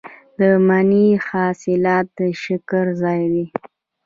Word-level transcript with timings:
د 0.37 0.41
مني 0.67 1.07
حاصلات 1.27 2.05
د 2.17 2.19
شکر 2.43 2.85
ځای 3.01 3.21
دی. 3.33 3.45